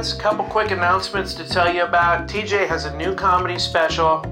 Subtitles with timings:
[0.00, 2.26] Friends, couple quick announcements to tell you about.
[2.26, 4.24] TJ has a new comedy special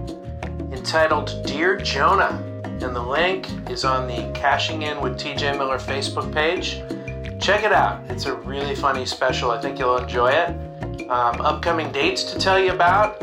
[0.73, 6.33] entitled Dear Jonah, and the link is on the Cashing In with TJ Miller Facebook
[6.33, 6.83] page.
[7.39, 8.03] Check it out.
[8.09, 9.51] It's a really funny special.
[9.51, 11.11] I think you'll enjoy it.
[11.11, 13.21] Um, upcoming dates to tell you about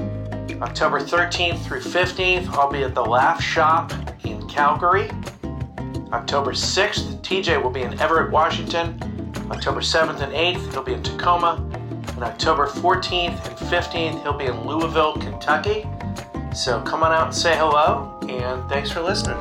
[0.61, 3.91] October 13th through 15th, I'll be at the Laugh Shop
[4.23, 5.09] in Calgary.
[6.11, 8.99] October 6th, TJ will be in Everett, Washington.
[9.49, 11.74] October 7th and 8th, he'll be in Tacoma.
[12.15, 15.85] And October 14th and 15th, he'll be in Louisville, Kentucky.
[16.55, 19.37] So come on out and say hello, and thanks for listening.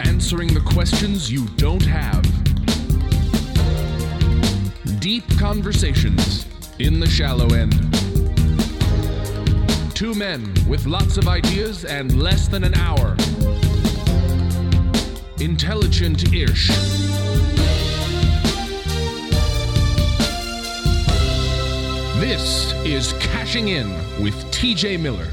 [0.00, 2.22] Answering the questions you don't have.
[5.00, 6.46] Deep conversations
[6.78, 7.93] in the shallow end.
[9.94, 13.16] Two men with lots of ideas and less than an hour.
[15.40, 16.68] Intelligent ish.
[22.20, 23.88] This is Cashing In
[24.22, 25.28] with TJ Miller.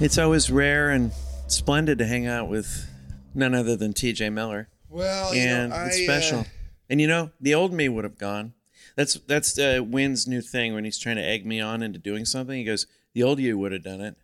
[0.00, 1.12] It's always rare and
[1.46, 2.88] splendid to hang out with
[3.34, 4.68] none other than TJ Miller.
[4.88, 6.40] Well, you know, I, it's special.
[6.40, 6.44] uh,
[6.88, 8.54] and you know, the old me would have gone.
[9.00, 12.26] That's that's uh, Wynn's new thing when he's trying to egg me on into doing
[12.26, 12.58] something.
[12.58, 14.14] He goes, "The old you would have done it."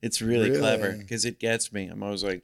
[0.00, 0.58] It's really, Really?
[0.60, 1.86] clever because it gets me.
[1.88, 2.42] I'm always like,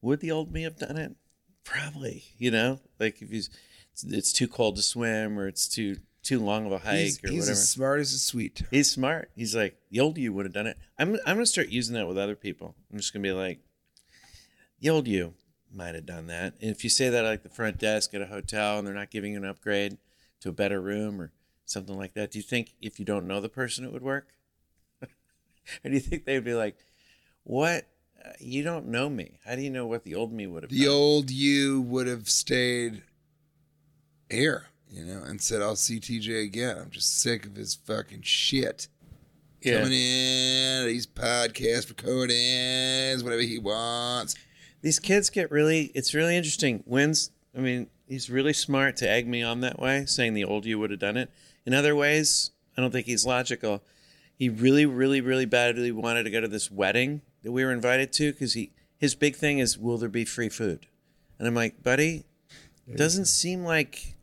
[0.00, 1.16] "Would the old me have done it?"
[1.64, 2.22] Probably.
[2.38, 3.50] You know, like if he's
[3.92, 7.24] it's, it's too cold to swim or it's too too long of a hike he's,
[7.24, 7.50] or he's whatever.
[7.50, 8.62] as smart as a sweet.
[8.70, 9.32] He's smart.
[9.34, 10.78] He's like, the old you would have done it.
[11.00, 12.76] I'm I'm gonna start using that with other people.
[12.92, 13.58] I'm just gonna be like,
[14.78, 15.34] the old you
[15.74, 16.54] might have done that.
[16.60, 18.94] And if you say that at like the front desk at a hotel and they're
[18.94, 19.98] not giving you an upgrade
[20.40, 21.32] to a better room or
[21.64, 24.28] something like that, do you think if you don't know the person it would work?
[25.02, 25.08] or
[25.84, 26.76] do you think they'd be like,
[27.44, 27.86] what?
[28.24, 29.38] Uh, You don't know me.
[29.44, 30.88] How do you know what the old me would have The done?
[30.88, 33.02] old you would have stayed
[34.30, 36.76] here, you know, and said, "I'll see TJ again.
[36.78, 38.88] I'm just sick of his fucking shit."
[39.62, 39.78] Yeah.
[39.82, 44.34] Coming in, these podcast recordings, whatever he wants.
[44.82, 49.28] these kids get really it's really interesting wins i mean he's really smart to egg
[49.28, 51.30] me on that way saying the old you would have done it.
[51.66, 53.82] In other ways i don't think he's logical.
[54.36, 58.12] He really really really badly wanted to go to this wedding that we were invited
[58.14, 60.86] to because he his big thing is will there be free food?
[61.38, 62.24] And i'm like buddy
[62.86, 64.14] it doesn't seem like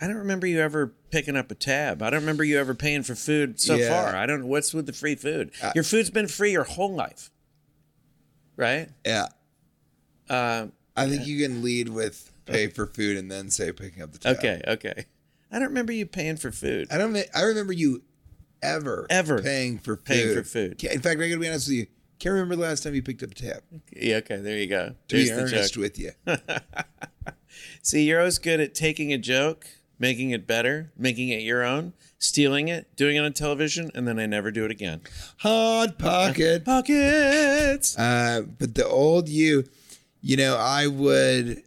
[0.00, 2.02] i don't remember you ever picking up a tab.
[2.02, 3.88] I don't remember you ever paying for food so Yeah.
[3.88, 4.16] far.
[4.16, 5.52] I don't know what's with the free food.
[5.62, 7.30] Uh, your food's been free your whole life.
[8.56, 8.88] Right?
[9.06, 9.26] Yeah,
[10.28, 10.66] uh,
[10.96, 14.18] I think you can lead with pay for food and then say picking up the
[14.18, 14.36] tab.
[14.38, 15.04] Okay, okay.
[15.50, 16.88] I don't remember you paying for food.
[16.90, 17.16] I don't.
[17.34, 18.02] I remember you
[18.62, 20.04] ever Ever paying for food.
[20.04, 20.82] paying for food.
[20.84, 21.86] In fact, I got to be honest with you.
[22.18, 23.62] Can't remember the last time you picked up a tab.
[23.94, 24.94] Yeah, okay, there you go.
[25.08, 26.12] To be There's earnest with you.
[27.82, 29.66] See, you're always good at taking a joke,
[29.98, 34.18] making it better, making it your own, stealing it, doing it on television, and then
[34.18, 35.02] I never do it again.
[35.38, 36.64] Hot pocket.
[36.64, 37.98] Pockets.
[37.98, 39.64] Uh, but the old you,
[40.22, 41.62] you know, I would.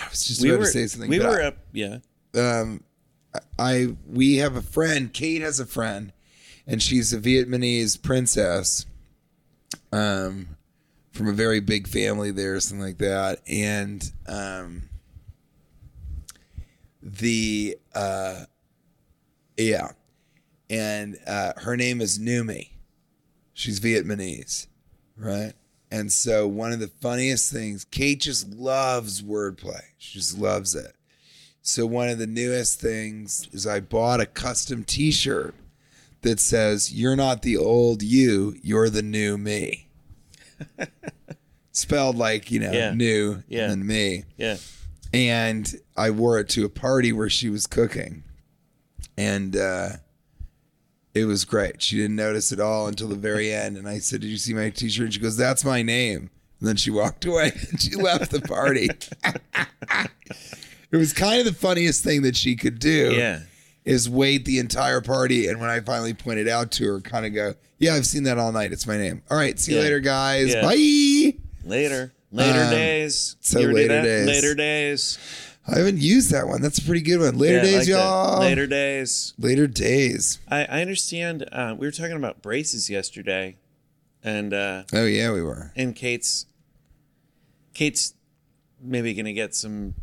[0.00, 1.08] I was just we about were to say something.
[1.10, 1.58] we were I- up.
[1.72, 1.98] Yeah.
[2.34, 2.82] um,
[3.58, 5.12] I we have a friend.
[5.12, 6.12] Kate has a friend,
[6.66, 8.86] and she's a Vietnamese princess,
[9.92, 10.48] um,
[11.12, 13.40] from a very big family there, something like that.
[13.46, 14.82] And um,
[17.02, 18.44] the uh,
[19.56, 19.88] yeah,
[20.70, 22.70] and uh, her name is Numi.
[23.52, 24.66] She's Vietnamese,
[25.16, 25.52] right?
[25.90, 29.80] And so one of the funniest things, Kate just loves wordplay.
[29.98, 30.94] She just loves it.
[31.62, 35.54] So one of the newest things is I bought a custom T-shirt
[36.22, 39.88] that says "You're not the old you, you're the new me."
[41.72, 42.94] spelled like you know Yeah.
[42.94, 43.70] new Yeah.
[43.70, 44.24] and me.
[44.36, 44.56] Yeah.
[45.12, 48.22] and I wore it to a party where she was cooking,
[49.16, 49.90] and uh,
[51.16, 51.80] it was great.
[51.82, 53.76] She didn't notice at all until the very end.
[53.76, 56.30] And I said, "Did you see my T-shirt?" And she goes, "That's my name."
[56.60, 58.88] And then she walked away and she left the party.
[60.92, 63.12] it was kind of the funniest thing that she could do.
[63.14, 63.40] Yeah.
[63.84, 67.32] Is wait the entire party, and when I finally pointed out to her, kind of
[67.32, 68.72] go, "Yeah, I've seen that all night.
[68.72, 69.84] It's my name." All right, see you Yeah.
[69.84, 70.52] later, guys.
[70.52, 70.62] Yeah.
[70.62, 71.34] Bye.
[71.64, 72.12] Later.
[72.32, 73.36] Later Um, days.
[73.40, 74.26] so later days.
[74.26, 75.18] Later days.
[75.68, 76.62] I haven't used that one.
[76.62, 77.38] That's a pretty good one.
[77.38, 77.92] Later Yeah, I days, like that.
[77.92, 78.38] y'all.
[78.40, 79.34] Later days.
[79.38, 80.38] Later days.
[80.48, 81.48] I, I understand.
[81.50, 83.56] Uh, we were talking about braces yesterday,
[84.22, 85.72] and uh, Oh yeah, we were.
[85.74, 86.46] and Kate's
[87.74, 88.14] Kate's
[88.80, 89.94] maybe gonna get some.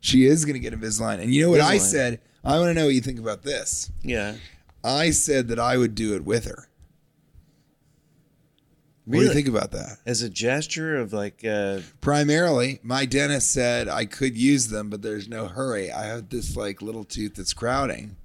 [0.00, 1.20] She is going to get Invisalign.
[1.20, 1.80] And you know what I Invisalign.
[1.80, 2.20] said?
[2.42, 3.90] I want to know what you think about this.
[4.02, 4.36] Yeah.
[4.82, 6.68] I said that I would do it with her.
[9.10, 9.98] What do you think about that?
[10.06, 15.02] As a gesture of like, uh, Primarily, my dentist said I could use them, but
[15.02, 15.90] there's no hurry.
[15.92, 18.16] I have this like little tooth that's crowding.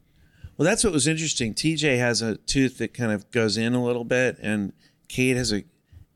[0.57, 1.53] well, that's what was interesting.
[1.53, 4.73] TJ has a tooth that kind of goes in a little bit, and
[5.07, 5.63] Kate has a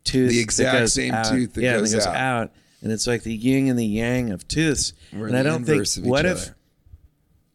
[0.04, 1.26] tooth The that exact goes same out.
[1.26, 2.16] tooth that yeah, goes goes out.
[2.16, 2.52] out.
[2.82, 4.94] and it's like the yin and the yang of tooths.
[5.14, 6.56] We're and I don't think inverse of each what if other.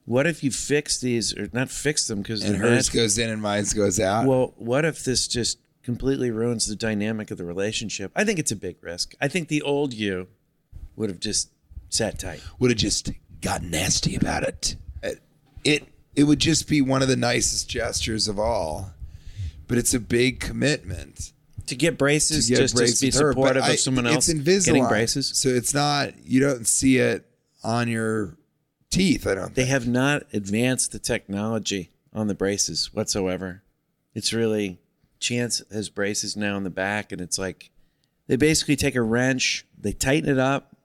[0.05, 3.41] what if you fix these or not fix them because And hers goes in and
[3.41, 4.27] mine goes out.
[4.27, 8.11] Well, what if this just completely ruins the dynamic of the relationship?
[8.17, 9.15] I think it's a big risk.
[9.21, 10.27] I think the old you
[10.97, 11.51] would have just
[11.91, 12.41] sat tight.
[12.59, 13.11] would have just
[13.41, 14.77] got nasty about it.
[15.03, 15.21] It
[15.65, 18.91] it it would just be one of the nicest gestures of all.
[19.67, 21.33] But it's a big commitment.
[21.69, 24.29] To get braces, to get just braces to be her, supportive I- of someone else
[24.29, 25.29] It's Invisalign, getting braces.
[25.35, 26.13] so it's not.
[26.27, 27.25] You don't see it
[27.63, 28.37] on your
[28.91, 29.27] teeth.
[29.27, 29.55] I don't.
[29.55, 29.69] They Think.
[29.71, 33.63] have not advanced the technology on the braces whatsoever.
[34.15, 34.79] It's really
[35.25, 37.71] Chance has braces now in the back, and it's like
[38.27, 40.77] they basically take a wrench, they tighten it up,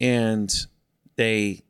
[0.00, 0.52] and
[1.16, 1.62] they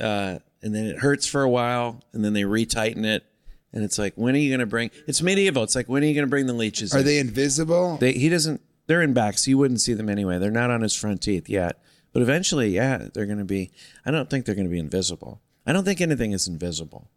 [0.00, 3.24] uh, and then it hurts for a while, and then they retighten it,
[3.72, 4.90] and it's like, when are you going to bring?
[5.06, 5.62] It's medieval.
[5.62, 6.94] It's like, when are you going to bring the leeches?
[6.94, 7.04] Are in?
[7.04, 7.96] they invisible?
[7.98, 8.60] They, he doesn't.
[8.86, 10.38] They're in back, so you wouldn't see them anyway.
[10.38, 13.70] They're not on his front teeth yet, but eventually, yeah, they're going to be.
[14.06, 15.40] I don't think they're going to be invisible.
[15.66, 17.08] I don't think anything is invisible.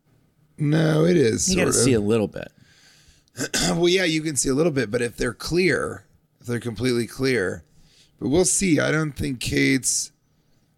[0.57, 1.49] no, it is.
[1.49, 2.51] You got to see a little bit.
[3.69, 6.05] Well, yeah, you can see a little bit, but if they're clear,
[6.39, 7.63] if they're completely clear,
[8.19, 8.79] but we'll see.
[8.79, 10.11] I don't think Kate's.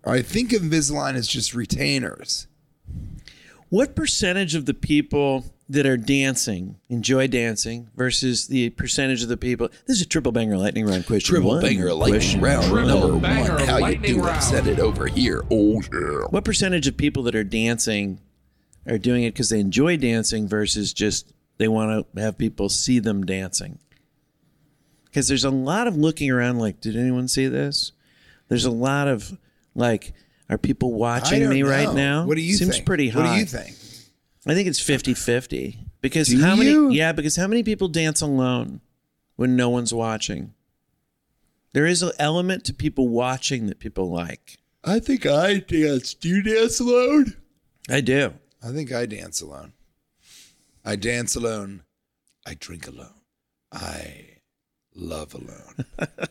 [0.06, 2.48] I think Invisalign is just retainers.
[3.70, 9.38] What percentage of the people that are dancing enjoy dancing versus the percentage of the
[9.38, 9.68] people?
[9.88, 11.34] This is a triple banger lightning round question.
[11.34, 11.62] Triple one.
[11.62, 13.68] banger lightning Question round Triple number banger one.
[13.68, 14.26] How you lightning doing?
[14.26, 14.44] round.
[14.44, 15.44] Send it over here.
[15.52, 16.28] Oh yeah.
[16.30, 18.22] What percentage of people that are dancing
[18.88, 23.00] are doing it because they enjoy dancing versus just they want to have people see
[23.00, 23.80] them dancing?
[25.06, 27.94] Because there's a lot of looking around like, did anyone see this?
[28.50, 29.38] There's a lot of
[29.74, 30.14] like,
[30.50, 32.26] are people watching me right now?
[32.26, 32.86] What do you Seems think?
[32.86, 33.22] pretty high.
[33.22, 33.76] What do you think?
[34.46, 35.78] I think it's 50-50.
[36.02, 36.84] Because Do how you?
[36.84, 38.82] many yeah, because how many people dance alone
[39.38, 40.54] when no one's watching?
[41.74, 44.58] There is an element to people watching that people like.
[44.84, 46.14] I think I dance.
[46.14, 47.34] Do you dance alone?
[47.90, 48.34] I do.
[48.64, 49.74] I think I dance alone.
[50.86, 51.84] I dance alone.
[52.46, 53.22] I drink alone.
[53.72, 54.38] I
[54.94, 55.86] love alone.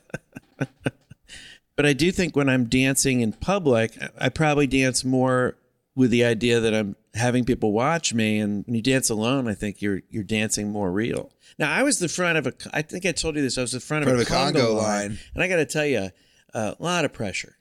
[1.76, 5.56] But I do think when I'm dancing in public, I probably dance more
[5.96, 8.38] with the idea that I'm having people watch me.
[8.38, 11.32] And when you dance alone, I think you're you're dancing more real.
[11.58, 12.54] Now, I was the front of a.
[12.72, 13.58] I think I told you this.
[13.58, 15.18] I was the front, Front of of a a conga, conga line, line.
[15.34, 16.10] and I got to tell you,
[16.52, 17.56] a lot of pressure.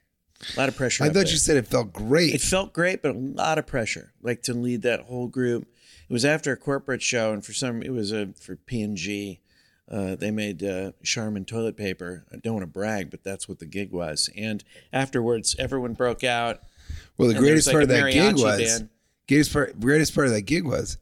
[0.54, 1.02] A lot of pressure.
[1.04, 1.26] I thought there.
[1.28, 2.34] you said it felt great.
[2.34, 5.66] It felt great, but a lot of pressure, like to lead that whole group.
[6.08, 8.96] It was after a corporate show, and for some, it was a for P and
[8.96, 9.40] G.
[9.90, 12.24] Uh, they made uh, Charmin toilet paper.
[12.32, 14.30] I don't want to brag, but that's what the gig was.
[14.36, 16.60] And afterwards, everyone broke out.
[17.18, 18.88] well, the greatest was, part of that gig was band.
[19.28, 19.80] greatest part.
[19.80, 20.98] Greatest part of that gig was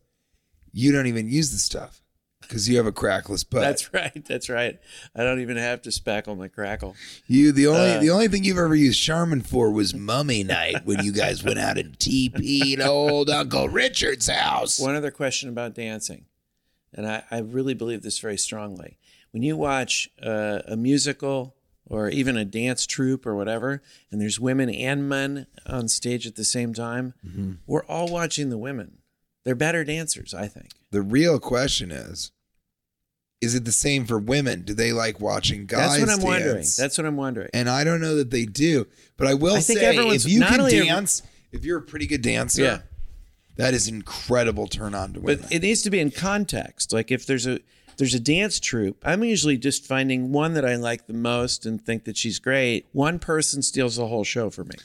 [0.73, 2.01] you don't even use the stuff
[2.42, 3.62] because you have a crackless butt.
[3.62, 4.25] That's right.
[4.25, 4.78] That's right.
[5.16, 6.94] I don't even have to spackle my crackle.
[7.26, 7.52] you.
[7.52, 11.04] The only uh, the only thing you've ever used Charmin for was Mummy Night when
[11.04, 14.78] you guys went out and TP'd old Uncle Richard's house.
[14.78, 16.26] One other question about dancing,
[16.92, 18.99] and I, I really believe this very strongly.
[19.30, 21.56] When you watch uh, a musical
[21.87, 26.37] or even a dance troupe or whatever, and there's women and men on stage at
[26.37, 27.52] the same time, Mm-hmm.
[27.66, 28.99] we're all watching the women.
[29.44, 30.68] They're better dancers, I think.
[30.92, 32.30] The real question is.
[33.40, 34.62] Is it the same for women?
[34.62, 36.64] Do they like watching guys That's what I'm wondering.
[36.78, 37.50] That's what I'm wondering.
[37.52, 38.87] and I don't know that they do.
[39.16, 42.62] But I will I say, if you can dance, if you're a pretty good dancer,
[42.62, 42.78] Yeah.
[43.56, 45.42] that is incredible turn on to women.
[45.42, 46.92] But it needs to be in context.
[46.92, 47.58] Like if there's a
[47.96, 51.84] there's a dance troupe, I'm usually just finding one that I like the most and
[51.84, 52.87] think that she's great.
[52.92, 54.76] One person steals the whole show for me.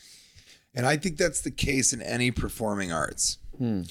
[0.73, 3.37] And I think that's the case in any performing arts.
[3.57, 3.83] Hmm.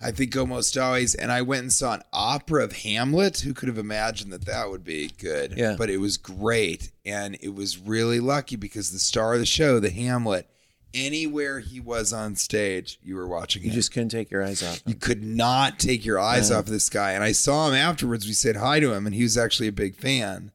[0.00, 1.14] I think almost always.
[1.16, 3.40] And I went and saw an opera of Hamlet.
[3.40, 5.54] Who could have imagined that that would be good?
[5.56, 5.74] Yeah.
[5.76, 6.92] But it was great.
[7.04, 10.48] And it was really lucky because the star of the show, the Hamlet,
[10.94, 13.74] anywhere he was on stage, you were watching You him.
[13.74, 14.80] just couldn't take your eyes off.
[14.86, 17.12] you could not take your eyes off this guy.
[17.12, 18.24] And I saw him afterwards.
[18.26, 20.52] We said hi to him, and he was actually a big fan.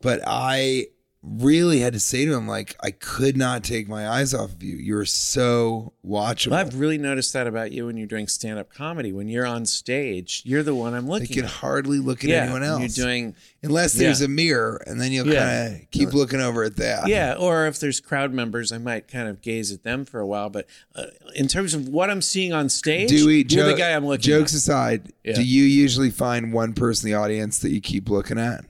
[0.00, 0.86] But I
[1.26, 4.62] really had to say to him, like, I could not take my eyes off of
[4.62, 4.76] you.
[4.76, 6.50] You're so watchable.
[6.50, 9.10] Well, I've really noticed that about you when you're doing stand up comedy.
[9.12, 11.22] When you're on stage, you're the one I'm looking.
[11.24, 11.50] Looking can at.
[11.50, 12.80] hardly look at yeah, anyone else.
[12.96, 14.26] You're doing Unless there's Yeah.
[14.26, 15.68] a mirror, and then you'll Yeah.
[15.70, 17.08] kind of keep looking over at that.
[17.08, 20.26] Yeah, or if there's crowd members, I might kind of gaze at them for a
[20.26, 20.50] while.
[20.50, 21.04] But uh,
[21.34, 24.04] in terms of what I'm seeing on stage, Do we, you're jo- the guy I'm
[24.04, 24.58] looking Jokes at.
[24.58, 28.66] aside, do you usually find one person in the audience that you keep looking at?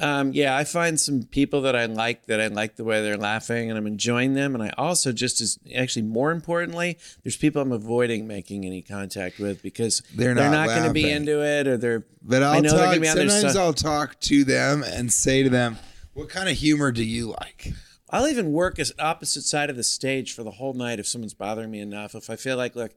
[0.00, 3.16] Um, yeah, I find some people that I like that I like the way they're
[3.16, 4.54] laughing and I'm enjoying them.
[4.54, 9.38] And I also just as actually more importantly, there's people I'm avoiding making any contact
[9.38, 12.06] with because They're not going to be into it or they're.
[12.22, 13.04] But I'll I know talk.
[13.04, 13.56] Sometimes.
[13.56, 15.78] I'll talk to them and say to them,
[16.14, 17.72] "What kind of humor do you like?"
[18.10, 21.34] I'll even work as opposite side of the stage for the whole night if someone's
[21.34, 22.14] bothering me enough.
[22.14, 22.90] If I feel like, look,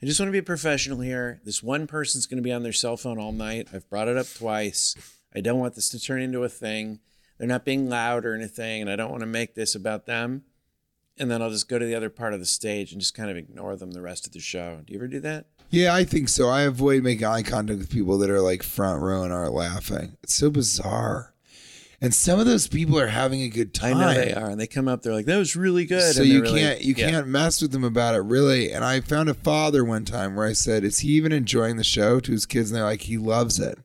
[0.00, 1.40] I just want to be a professional here.
[1.44, 3.68] This one person's going to be on their cell phone all night.
[3.72, 4.94] I've brought it up twice.
[5.34, 7.00] I don't want this to turn into a thing.
[7.38, 10.42] They're not being loud or anything, and I don't want to make this about them.
[11.18, 13.30] And then I'll just go to the other part of the stage and just kind
[13.30, 14.80] of ignore them the rest of the show.
[14.86, 15.46] Do you ever do that?
[15.70, 16.48] Yeah, I think so.
[16.48, 20.16] I avoid making eye contact with people that are like front row and aren't laughing.
[20.22, 21.34] It's so bizarre.
[22.00, 23.98] And some of those people are having a good I time.
[23.98, 25.02] know they are, and they come up.
[25.02, 27.10] They're like, "That was really good." So you really- can't you Yeah.
[27.10, 28.72] can't mess with them about it really.
[28.72, 31.84] And I found a father one time where I said, "Is he even enjoying the
[31.84, 33.78] show?" to his kids, and they're like, "He loves it."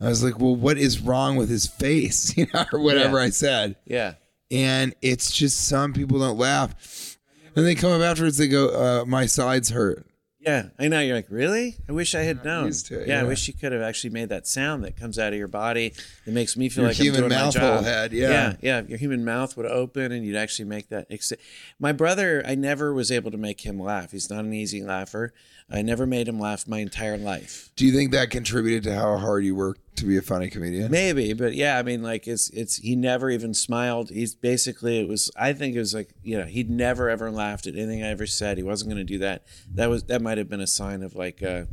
[0.00, 3.24] I was like, "Well, what is wrong with his face?" You know, or whatever Yeah.
[3.24, 3.76] I said.
[3.84, 4.14] Yeah.
[4.50, 7.16] And it's just some people don't laugh.
[7.56, 8.38] And they come up afterwards.
[8.38, 10.04] They go, uh, "My sides hurt."
[10.40, 11.00] Yeah, I know.
[11.00, 11.76] You're like, really?
[11.88, 12.68] I wish I had known.
[12.68, 15.38] it, yeah, I wish you could have actually made that sound that comes out of
[15.38, 15.92] your body
[16.24, 17.74] that makes me feel Your like human I'm doing mouth my job.
[17.74, 18.30] hole had, yeah.
[18.30, 18.82] yeah, yeah.
[18.88, 21.06] Your human mouth would open, and you'd actually make that.
[21.10, 21.32] Ex-
[21.80, 24.12] my brother, I never was able to make him laugh.
[24.12, 25.34] He's not an easy laugher.
[25.68, 27.70] I never made him laugh my entire life.
[27.76, 30.90] Do you think that contributed to how hard you work to be a funny comedian?
[30.90, 34.10] Maybe, but yeah, I mean, like it's it's he never even smiled.
[34.10, 35.30] He's basically it was.
[35.36, 38.26] I think it was like you know he'd never ever laughed at anything I ever
[38.26, 38.56] said.
[38.56, 39.44] He wasn't going to do that.
[39.74, 41.64] That was that might have been a sign of like uh,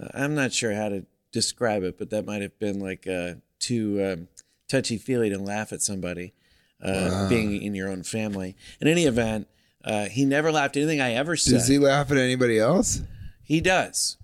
[0.00, 3.34] uh, I'm not sure how to describe it, but that might have been like uh,
[3.58, 4.28] too um,
[4.68, 6.34] touchy feely to laugh at somebody
[6.82, 8.56] uh, being in your own family.
[8.80, 9.48] In any event,
[9.84, 11.52] uh, he never laughed at anything I ever said.
[11.52, 13.02] Does he laugh at anybody else?
[13.42, 14.16] He does,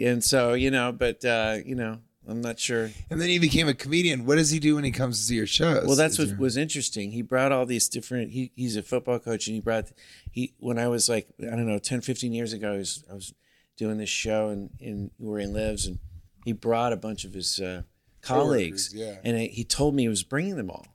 [0.00, 1.98] and so you know, but uh, you know,
[2.30, 2.90] I'm not sure.
[3.10, 4.24] And then he became a comedian.
[4.24, 5.84] What does he do when he comes to see your shows?
[5.84, 7.10] Well, that's Is what there- was interesting.
[7.10, 8.30] He brought all these different.
[8.30, 9.86] He, he's a football coach, and he brought
[10.30, 12.72] he when I was like I don't know 10, 15 years ago.
[12.74, 13.34] I was I was
[13.76, 15.98] doing this show in, in where he lives, and
[16.44, 17.82] he brought a bunch of his uh,
[18.22, 19.16] colleagues, yeah.
[19.24, 20.86] and he he told me he was bringing them all.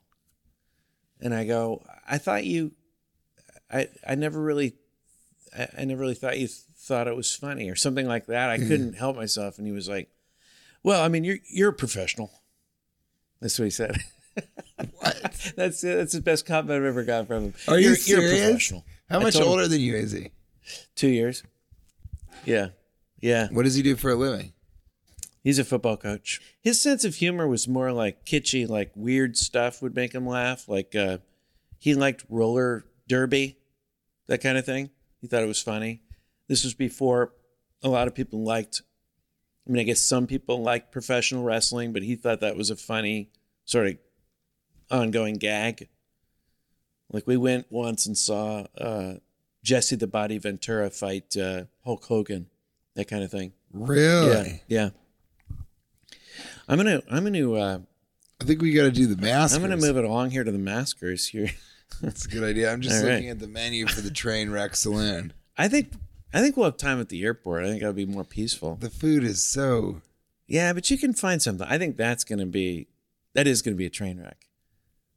[1.20, 2.72] And I go, I thought you,
[3.70, 4.74] I I never really,
[5.56, 8.48] I, I never really thought you thought it was funny or something like that.
[8.48, 10.08] I couldn't help myself, and he was like,
[10.86, 12.30] "Well, I mean, you're you're a professional."
[13.40, 13.96] That's what he said.
[14.98, 15.52] What?
[15.56, 17.54] That's that's the best compliment I've ever got from him.
[17.66, 18.30] Are you you're, serious?
[18.32, 18.84] You're a professional.
[19.10, 20.30] How much told him, older than you is he?
[20.94, 21.42] Two years.
[22.44, 22.68] Yeah,
[23.20, 23.48] yeah.
[23.50, 24.52] What does he do for a living?
[25.42, 26.40] He's a football coach.
[26.60, 30.68] His sense of humor was more like kitschy, like weird stuff would make him laugh.
[30.68, 31.18] Like uh,
[31.78, 33.56] he liked roller derby,
[34.26, 34.90] that kind of thing.
[35.20, 36.02] He thought it was funny.
[36.48, 37.32] This was before
[37.82, 38.82] a lot of people liked.
[39.66, 42.76] I mean, I guess some people like professional wrestling, but he thought that was a
[42.76, 43.30] funny
[43.64, 43.98] sort of
[44.90, 45.88] ongoing gag.
[47.10, 49.14] Like we went once and saw uh,
[49.64, 52.46] Jesse the Body Ventura fight uh, Hulk Hogan,
[52.94, 53.52] that kind of thing.
[53.72, 54.60] Really?
[54.68, 54.90] Yeah,
[55.58, 55.58] yeah.
[56.68, 57.78] I'm gonna, I'm gonna, uh,
[58.40, 59.54] I think we got to do the mask.
[59.54, 61.50] I'm gonna move it along here to the maskers here.
[62.00, 62.72] That's a good idea.
[62.72, 63.14] I'm just All right.
[63.14, 65.32] looking at the menu for the train wreck saloon.
[65.56, 65.92] I think,
[66.32, 67.64] I think we'll have time at the airport.
[67.64, 68.76] I think that'll be more peaceful.
[68.76, 70.02] The food is so.
[70.46, 71.66] Yeah, but you can find something.
[71.68, 72.88] I think that's gonna be,
[73.34, 74.46] that is gonna be a train wreck.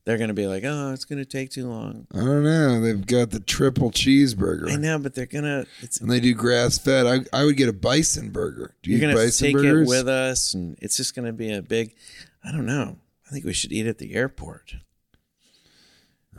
[0.05, 2.07] They're gonna be like, oh, it's gonna take too long.
[2.13, 2.81] I don't know.
[2.81, 4.71] They've got the triple cheeseburger.
[4.71, 5.65] I know, but they're gonna.
[6.01, 7.05] And they do grass fed.
[7.05, 8.75] I, I would get a bison burger.
[8.81, 9.87] Do you you're gonna bison take burgers?
[9.87, 11.95] it with us, and it's just gonna be a big.
[12.43, 12.97] I don't know.
[13.27, 14.75] I think we should eat at the airport.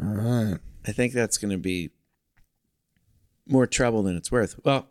[0.02, 0.58] All right.
[0.86, 1.90] I think that's going to be
[3.46, 4.58] more trouble than it's worth.
[4.64, 4.88] Well,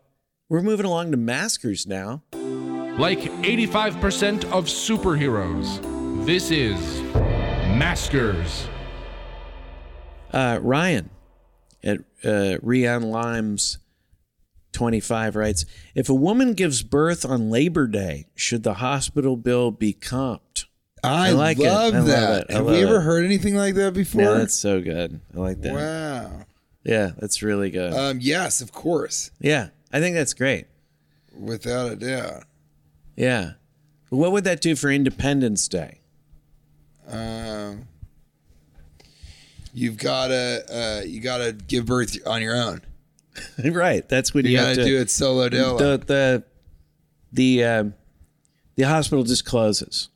[0.49, 2.23] we're moving along to maskers now.
[2.33, 6.25] like 85% of superheroes.
[6.25, 6.79] This is
[7.77, 8.67] Maskers.
[10.31, 11.09] Uh, Ryan
[11.83, 13.79] at uh, Rian Limes
[14.73, 15.65] 25 writes
[15.95, 20.65] If a woman gives birth on Labor Day, should the hospital bill be comped?
[21.03, 21.63] I, I like it.
[21.63, 22.39] love I love that.
[22.41, 22.45] it.
[22.49, 23.03] I Have love we ever it.
[23.03, 24.21] heard anything like that before?
[24.21, 25.21] Yeah, that's so good.
[25.33, 25.73] I like that.
[25.73, 26.45] wow.
[26.83, 27.93] Yeah, that's really good.
[27.93, 30.65] Um, yes, of course, yeah, I think that's great.
[31.37, 32.43] without a doubt.
[33.15, 33.53] Yeah.
[34.09, 35.99] What would that do for Independence Day?
[37.07, 37.87] Um,
[39.73, 42.81] you've gotta uh, you gotta give birth on your own.
[43.63, 44.07] right.
[44.09, 45.77] That's when you, You have gotta to do it solo dolo.
[45.77, 46.43] the the
[47.31, 47.93] the um,
[48.75, 50.09] the hospital just closes,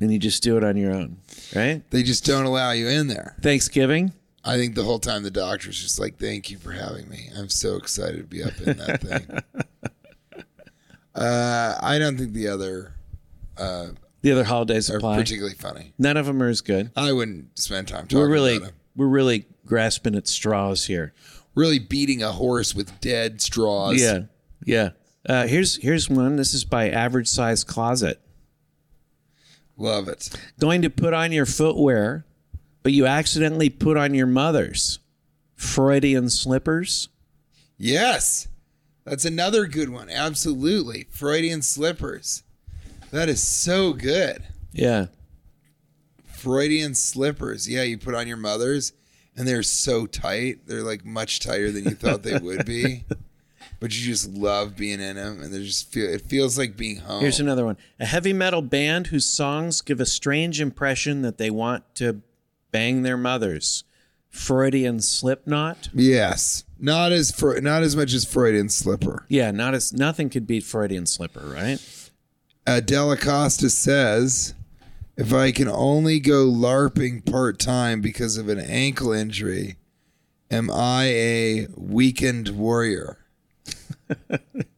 [0.00, 1.16] and you just do it on your own,
[1.54, 1.82] right?
[1.90, 3.36] they just don't allow you in there.
[3.42, 4.12] Thanksgiving.
[4.44, 7.30] I think the whole time the doctor's just like, "Thank you for having me.
[7.36, 10.42] I'm so excited to be up in that thing."
[11.14, 12.94] uh, I don't think the other
[14.22, 15.18] The other holidays are apply.
[15.18, 15.92] particularly funny.
[15.98, 16.90] None of them are as good.
[16.96, 18.60] I wouldn't spend time talking We're really
[18.96, 21.12] we're really grasping at straws here.
[21.54, 24.00] Really beating a horse with dead straws.
[24.00, 24.20] Yeah,
[24.64, 24.90] yeah.
[25.28, 26.36] Uh, here's here's one.
[26.36, 28.20] This is by Average Size Closet.
[29.76, 30.30] love it.
[30.58, 32.24] Going to put on your footwear,
[32.82, 34.98] but you accidentally put on your mother's
[35.54, 37.08] Freudian slippers.
[37.76, 38.48] Yes,
[39.04, 40.08] that's another good one.
[40.10, 42.42] Absolutely, Freudian slippers.
[43.10, 44.44] That is so good.
[44.72, 45.06] Yeah,
[46.32, 47.68] Freudian slippers.
[47.68, 48.92] Yeah, you put on your mother's,
[49.36, 50.66] and they're so tight.
[50.66, 53.04] They're like much tighter than you thought they would be.
[53.80, 56.08] But you just love being in them, and they just feel.
[56.10, 57.22] It feels like being home.
[57.22, 57.78] Here's another one.
[57.98, 62.20] A heavy metal band whose songs give a strange impression that they want to
[62.70, 63.84] bang their mothers.
[64.28, 65.88] Freudian Slipknot.
[65.92, 69.26] yes, not as Fre- not as much as Freudian slipper.
[69.28, 71.78] Yeah, not as nothing could beat Freudian Slipper, right?
[72.66, 74.54] Uh, Delacosta says,
[75.16, 79.76] "If I can only go larping part time because of an ankle injury,
[80.50, 83.18] am I a weakened warrior?"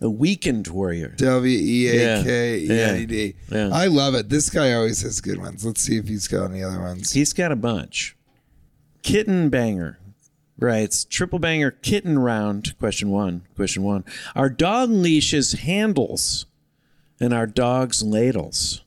[0.00, 1.14] A weakened warrior.
[1.16, 3.34] W e a k e n e d.
[3.50, 3.70] Yeah.
[3.72, 4.28] I love it.
[4.28, 5.64] This guy always has good ones.
[5.64, 7.12] Let's see if he's got any other ones.
[7.12, 8.16] He's got a bunch.
[9.02, 9.98] Kitten banger
[10.58, 12.76] writes triple banger kitten round.
[12.78, 13.42] Question one.
[13.54, 14.04] Question one.
[14.34, 16.46] Our dog leashes handles
[17.20, 18.82] and our dog's ladles.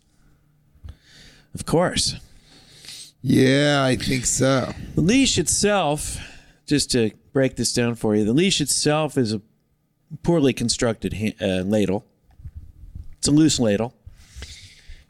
[1.54, 2.16] Of course.
[3.22, 4.74] Yeah, I think so.
[4.96, 6.18] The leash itself,
[6.66, 9.42] just to break this down for you, the leash itself is a
[10.24, 12.06] poorly constructed uh, ladle.
[13.18, 13.94] It's a loose ladle,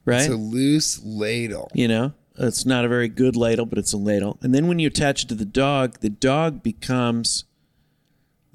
[0.05, 0.21] right?
[0.21, 1.69] It's a loose ladle.
[1.73, 4.37] you know, it's not a very good ladle, but it's a ladle.
[4.41, 7.43] And then when you attach it to the dog, the dog becomes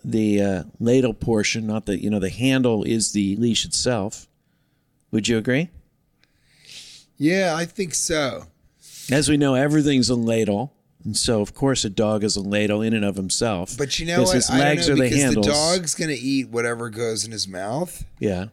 [0.05, 4.27] the uh, ladle portion, not the you know the handle is the leash itself.
[5.11, 5.69] Would you agree?
[7.19, 8.47] Yeah, I think so.
[9.11, 10.73] As we know, everything's a ladle.
[11.05, 13.77] And so, of course, a dog is a ladle in and of himself.
[13.77, 14.35] But you know Because what?
[14.37, 15.47] His I don't know are the because handles.
[15.47, 18.47] the dog's going to eat whatever goes in his mouth, Yeah.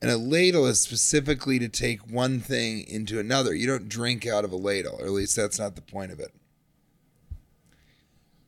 [0.00, 3.54] and a ladle is specifically to take one thing into another.
[3.54, 6.18] You don't drink out of a ladle, or at least that's not the point of
[6.18, 6.32] it.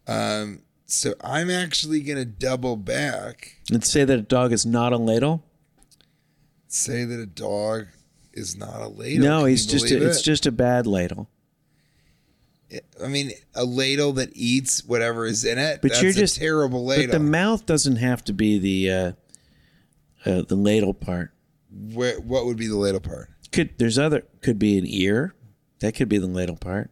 [0.06, 4.92] Um, so I'm actually going to double back, And say that a dog is not
[4.92, 5.44] a ladle.
[6.68, 7.86] say that a dog
[8.32, 9.24] is not a ladle.
[9.24, 11.28] no, Can he's just a, believe it's just a bad ladle.
[13.02, 15.80] I mean, a ladle that eats whatever is in it.
[15.82, 17.06] But that's you're a just terrible ladle.
[17.06, 19.12] But the mouth doesn't have to be the uh,
[20.28, 21.32] uh, the ladle part.
[21.92, 23.30] Where, what would be the ladle part?
[23.52, 25.34] Could there's other could be an ear.
[25.80, 26.90] That could be the ladle part.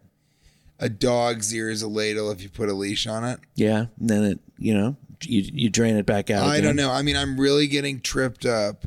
[0.79, 3.39] A dog's ear is a ladle if you put a leash on it.
[3.55, 3.87] Yeah.
[3.99, 6.45] And then it you know you you drain it back out.
[6.45, 6.65] I again.
[6.65, 6.91] don't know.
[6.91, 8.85] I mean, I'm really getting tripped up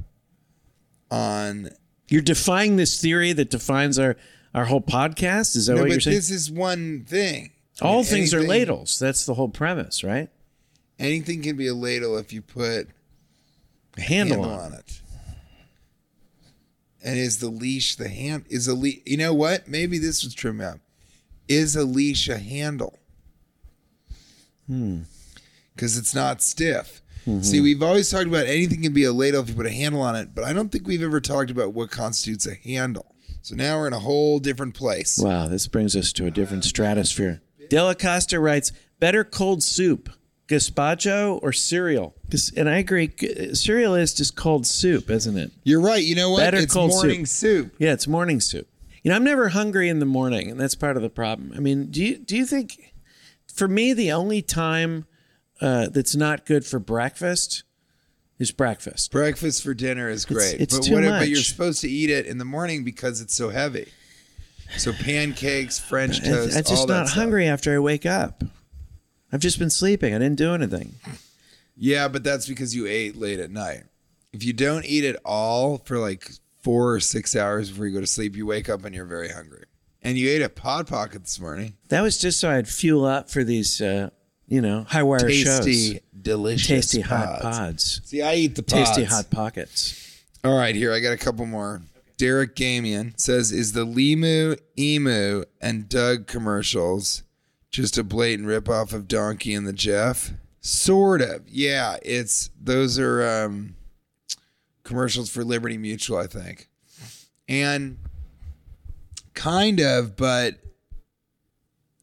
[1.11, 1.69] on.
[2.07, 4.15] You're defying this theory that defines our
[4.55, 5.55] our whole podcast.
[5.55, 6.15] Is that No, what you're but saying?
[6.17, 7.51] this is one thing.
[7.81, 8.97] I All mean, things are ladles.
[8.97, 10.29] That's the whole premise, right?
[10.97, 12.87] Anything can be a ladle if you put
[13.97, 14.71] A handle, handle on.
[14.71, 15.01] on it.
[17.03, 18.45] And is the leash the hand?
[18.49, 19.01] Is a leash?
[19.05, 19.67] You know what?
[19.67, 20.79] Maybe this was trim out.
[21.47, 22.97] Is a leash a handle?
[24.67, 25.01] Hmm.
[25.75, 27.01] Because it's not stiff.
[27.27, 27.41] Mm-hmm.
[27.41, 30.01] See, we've always talked about anything can be a ladle if you put a handle
[30.01, 33.14] on it, but I don't think we've ever talked about what constitutes a handle.
[33.45, 35.19] So now we're in a whole different place.
[35.19, 37.43] Wow, this brings us to a different stratosphere.
[37.69, 40.09] Delacosta writes, better cold soup,
[40.47, 42.15] gazpacho or cereal?
[42.57, 43.11] And I agree,
[43.53, 45.51] cereal is just cold soup, isn't it?
[45.63, 46.03] You're right.
[46.03, 46.39] You know what?
[46.39, 47.75] Better it's cold morning soup.
[47.77, 48.67] Yeah, it's morning soup.
[49.03, 51.53] You know, I'm never hungry in the morning, and that's part of the problem.
[51.55, 52.95] I mean, do you do you think,
[53.53, 55.05] for me, the only time
[55.61, 57.61] uh, that's not good for breakfast
[58.39, 59.11] is breakfast.
[59.11, 61.03] Breakfast for dinner is great, it's but too what?
[61.03, 63.91] But you're supposed to eat it in the morning because it's so heavy.
[64.77, 66.57] So pancakes, French toast.
[66.57, 67.17] I'm just not stuff.
[67.17, 68.43] hungry after I wake up.
[69.31, 70.13] I've just been sleeping.
[70.13, 70.95] I didn't do anything.
[71.77, 73.83] Yeah, but that's because you ate late at night.
[74.33, 76.29] If you don't eat at all for like
[76.61, 79.29] four or six hours before you go to sleep, you wake up and you're very
[79.29, 79.65] hungry.
[80.01, 81.75] And you ate a pod pocket this morning.
[81.89, 84.09] That was just so I'd fuel up for these, uh,
[84.47, 85.99] you know, high wire Tasty, shows.
[86.21, 87.57] delicious, Tasty hot pods.
[87.57, 88.01] pods.
[88.05, 88.89] See, I eat the pods.
[88.89, 90.23] Tasty hot pockets.
[90.43, 91.81] All right, here I got a couple more.
[92.17, 97.23] Derek Gamian says, "Is the Limu, Emu, and Doug commercials
[97.71, 100.31] just a blatant ripoff of Donkey and the Jeff?"
[100.61, 101.43] Sort of.
[101.47, 103.75] Yeah, it's those are um,
[104.83, 106.69] commercials for Liberty Mutual, I think,
[107.49, 107.97] and
[109.33, 110.55] kind of, but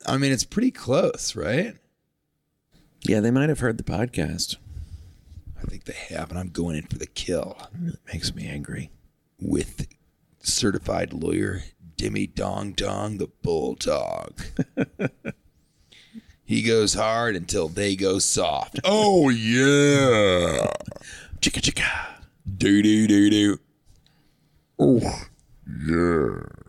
[0.07, 1.75] I mean, it's pretty close, right?
[3.03, 4.57] Yeah, they might have heard the podcast.
[5.59, 7.57] I think they have, and I'm going in for the kill.
[7.61, 8.91] It really makes me angry.
[9.41, 9.89] with
[10.41, 11.63] certified lawyer
[11.97, 14.41] Dimmy Dong Dong the Bulldog.
[16.45, 18.81] he goes hard until they go soft.
[18.85, 20.67] Oh yeah.
[21.41, 22.07] Chicka chicka.
[22.57, 23.59] Do do do do.
[24.79, 25.01] Oh
[25.87, 26.62] yeah.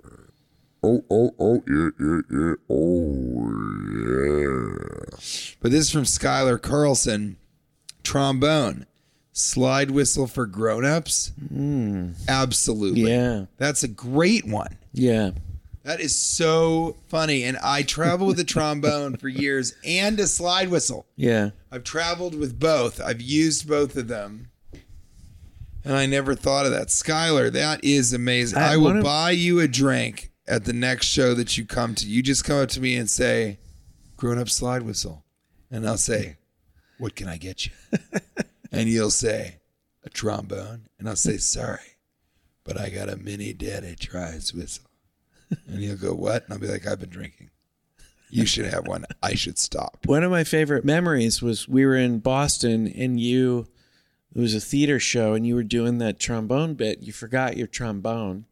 [0.83, 2.53] Oh oh oh yeah yeah yeah.
[2.69, 3.49] Oh
[3.93, 5.17] yeah.
[5.61, 7.37] But this is from Skylar Carlson.
[8.03, 8.85] Trombone.
[9.31, 11.31] Slide whistle for grown-ups?
[11.47, 12.09] Hmm.
[12.27, 13.09] Absolutely.
[13.09, 13.45] Yeah.
[13.57, 14.77] That's a great one.
[14.93, 15.31] Yeah.
[15.83, 17.43] That is so funny.
[17.43, 21.07] And I traveled with a trombone for years and a slide whistle.
[21.15, 21.49] Yeah.
[21.71, 23.01] I've traveled with both.
[23.01, 24.49] I've used both of them.
[25.83, 26.89] And I never thought of that.
[26.89, 28.59] Skylar, that is amazing.
[28.59, 31.95] I I, will wanna- buy you a drink at the next show that you come
[31.95, 32.07] to.
[32.07, 33.59] You just come up to me and say,
[34.17, 35.23] grown up slide whistle.
[35.71, 36.37] And I'll say,
[36.97, 37.71] what can I get you?
[38.71, 39.59] and you'll say,
[40.03, 40.87] a trombone.
[40.99, 41.97] And I'll say, sorry,
[42.63, 44.85] but I got a mini daddy tries whistle.
[45.67, 46.43] And you'll go, what?
[46.43, 47.49] And I'll be like, I've been drinking.
[48.29, 49.05] You should have one.
[49.21, 49.99] I should stop.
[50.05, 53.67] One of my favorite memories was we were in Boston and you,
[54.35, 57.01] it was a theater show and you were doing that trombone bit.
[57.01, 58.45] You forgot your trombone.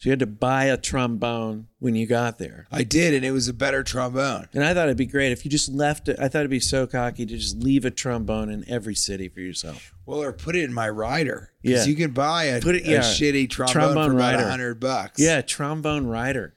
[0.00, 2.66] So you had to buy a trombone when you got there.
[2.72, 4.48] I did, and it was a better trombone.
[4.54, 6.16] And I thought it'd be great if you just left it.
[6.18, 9.40] I thought it'd be so cocky to just leave a trombone in every city for
[9.40, 9.92] yourself.
[10.06, 11.52] Well, or put it in my rider.
[11.60, 11.90] Because Yeah.
[11.90, 13.00] you can buy a, Put it- a yeah.
[13.00, 14.42] shitty trombone, Trombone for about rider.
[14.46, 15.20] a hundred bucks.
[15.20, 16.54] Yeah, trombone rider.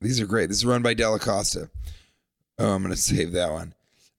[0.00, 0.48] These are great.
[0.48, 1.68] This is run by Delacosta.
[2.58, 3.74] Oh, I'm gonna save that one.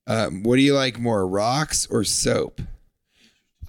[0.06, 2.62] Um, what do you like more, rocks or soap?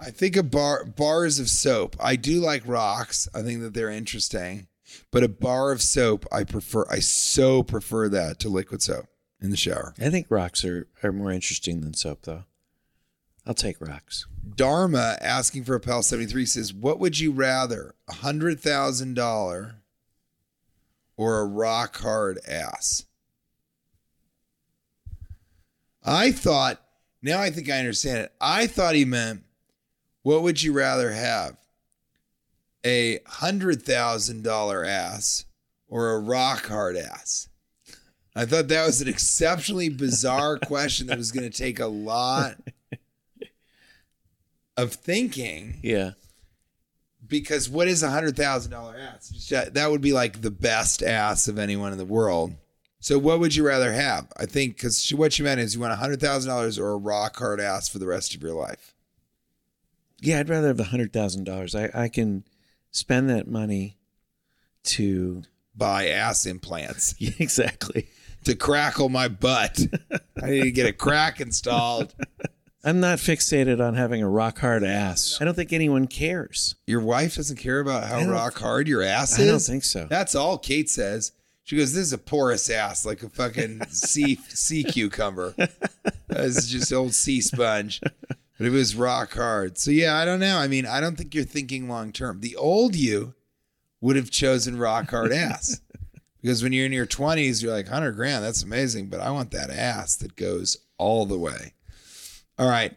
[0.01, 1.97] I think a bar bars of soap.
[2.01, 3.29] I do like rocks.
[3.35, 4.69] I think that they're interesting,
[5.11, 6.87] but a bar of soap, I prefer.
[6.91, 9.07] I so prefer that to liquid soap
[9.41, 9.95] in the shower.
[10.01, 12.45] I think rocks are, are more interesting than soap, though.
[13.47, 14.27] I'll take rocks.
[14.57, 19.77] Dharma asking for a Pal 73 says, What would you rather, a hundred thousand dollar
[21.17, 23.07] or a rock hard ass?
[26.05, 26.81] I thought,
[27.23, 28.33] now I think I understand it.
[28.41, 29.45] I thought he meant,
[30.29, 31.57] what would you rather have?
[32.85, 35.47] A hundred thousand dollar ass
[35.89, 37.49] or a rock hard ass?
[38.37, 42.57] I thought that was an exceptionally bizarre question that was going to take a lot
[44.77, 46.11] of thinking Yeah.
[47.27, 49.49] because what is a hundred thousand dollar ass?
[49.51, 52.55] That- That would be like the best ass of anyone in the world.
[53.01, 54.31] So what would you rather have?
[54.37, 56.97] I think because what she meant is you want a hundred thousand dollars or a
[56.99, 58.95] rock hard ass for the rest of your life.
[60.21, 61.75] Yeah, I'd rather have the hundred thousand dollars.
[61.75, 62.45] I, I can
[62.91, 63.99] spend that money
[64.85, 65.43] to
[65.79, 68.09] Buy ass implants yeah, exactly.
[68.45, 69.79] to crackle my butt.
[70.43, 72.15] I need to get a crack installed.
[72.83, 75.39] I'm not fixated on having a rock hard ass.
[75.41, 76.75] I don't think anyone cares.
[76.87, 79.47] Your wife doesn't care about how rock hard your ass is?
[79.47, 80.07] I don't think so.
[80.11, 81.33] That's all Kate says.
[81.63, 85.55] She goes, "This is a porous ass, like a fucking sea sea cucumber.
[86.29, 88.01] This is just old sea sponge."
[88.59, 89.79] But it was rock hard.
[89.79, 90.59] So yeah, I don't know.
[90.59, 92.41] I mean, I don't think you're thinking long term.
[92.41, 93.35] The old you
[94.01, 95.81] would have chosen rock hard ass
[96.43, 99.53] because when you're in your 20s, you're like, "100 grand, that's amazing," but I want
[99.53, 101.75] that ass that goes all the way.
[102.59, 102.97] All right,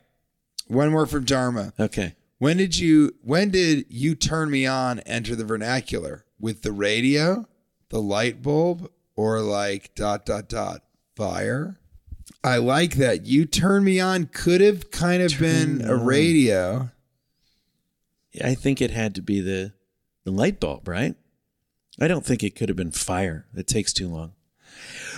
[0.67, 1.73] one more from Dharma.
[1.79, 2.15] Okay.
[2.39, 6.25] When did you when did you turn me on enter the vernacular?
[6.39, 7.47] With the radio,
[7.89, 10.81] the light bulb, or like dot dot dot
[11.15, 11.77] fire?
[12.43, 13.25] I like that.
[13.25, 16.89] You turn me on could have kind of been a radio.
[18.43, 19.73] I think it had to be the
[20.23, 21.15] the light bulb, right?
[21.99, 23.45] I don't think it could have been fire.
[23.55, 24.33] It takes too long.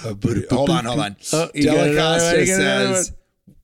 [0.03, 1.15] Uh, but- hold on, hold on.
[1.31, 3.11] Oh, you got another one, Delacosta you got another says,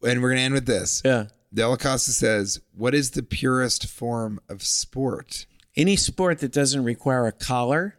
[0.04, 1.02] and we're gonna end with this.
[1.04, 1.26] Yeah.
[1.54, 7.32] Delacosta says, "What is the purest form of sport?" Any sport that doesn't require a
[7.32, 7.96] collar,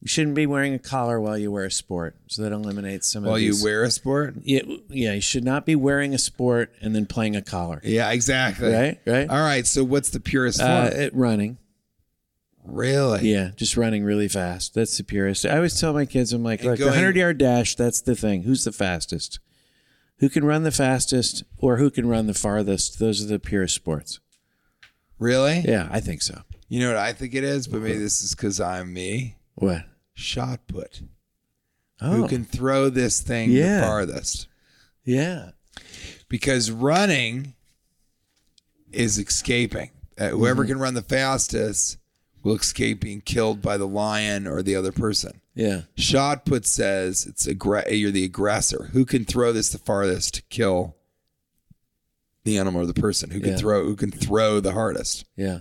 [0.00, 2.16] you shouldn't be wearing a collar while you wear a sport.
[2.28, 4.34] So that eliminates some While of you wear a sport?
[4.42, 7.80] yeah, yeah, you should not be wearing a sport and then playing a collar.
[7.84, 8.72] Yeah, exactly.
[8.72, 9.28] Right, right.
[9.28, 9.66] All right.
[9.66, 10.70] So, what's the purest form?
[10.70, 11.58] Uh, it, running.
[12.64, 13.30] really?
[13.30, 14.74] Yeah, just running really fast.
[14.74, 15.44] That's the purest.
[15.46, 18.00] I always tell my kids, I'm like, And look, the going- 100 yard dash, that's
[18.00, 18.42] the thing.
[18.44, 19.38] Who's the fastest?
[20.18, 22.98] Who can run the fastest or who can run the farthest?
[22.98, 24.20] Those are the purest sports.
[25.18, 25.60] Really?
[25.66, 26.42] Yeah, I think so.
[26.68, 29.36] You know what I think it is, but maybe this is because I'm me.
[29.54, 29.82] What?
[30.14, 31.02] Shot put.
[32.00, 33.80] Oh, Who can throw this thing Yeah.
[33.80, 34.48] the farthest?
[35.04, 35.50] yeah.
[36.28, 37.54] Because running
[38.92, 39.90] is escaping.
[40.18, 40.72] Uh, whoever Mm-hmm.
[40.72, 41.98] can run the fastest
[42.42, 45.40] will escape being killed by the lion or the other person.
[45.54, 45.82] Yeah.
[45.96, 48.90] Shot put says it's aggr- you're the aggressor.
[48.92, 50.96] Who can throw this the farthest to kill
[52.44, 53.30] the animal or the person?
[53.30, 53.56] Who can Yeah.
[53.58, 55.24] throw who can throw the hardest?
[55.36, 55.60] Yeah.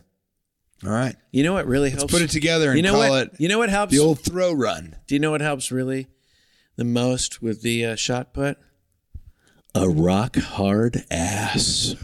[0.86, 1.16] All right.
[1.32, 2.12] You know what really helps?
[2.12, 3.28] Put it together and you know call what?
[3.28, 3.92] it You know what helps?
[3.92, 4.96] the old throw run.
[5.08, 6.08] Do you know what helps really
[6.78, 8.58] the most with the uh, shot put?
[9.76, 11.96] A rock hard ass.